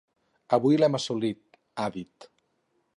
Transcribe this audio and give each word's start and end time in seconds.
Avui 0.57 0.79
l’hem 0.79 0.97
assolit, 1.01 1.61
ha 1.85 1.89
dit. 1.99 2.31